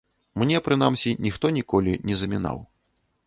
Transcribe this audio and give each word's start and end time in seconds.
Мне, 0.43 0.61
прынамсі, 0.67 1.13
ніхто 1.27 1.51
ніколі 1.59 1.93
не 2.11 2.15
замінаў. 2.21 2.57